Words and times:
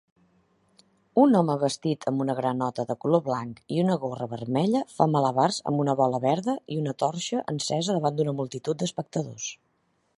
Un 1.23 1.35
home 1.39 1.55
vestit 1.63 2.05
amb 2.11 2.23
una 2.25 2.35
granota 2.39 2.85
de 2.91 2.95
color 3.03 3.21
blanc 3.27 3.59
i 3.75 3.83
una 3.83 3.97
gorra 4.05 4.27
vermella 4.31 4.81
fa 4.95 5.07
malabars 5.17 5.59
amb 5.73 5.83
una 5.85 5.95
bola 6.01 6.21
verda 6.25 6.55
i 6.77 6.79
una 6.85 6.95
torxa 7.03 7.43
encesa 7.55 7.99
davant 7.99 8.17
d'una 8.21 8.33
multitud 8.41 8.81
d'espectadors 8.83 9.51